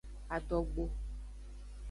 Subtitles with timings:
[0.35, 0.85] Adogbo.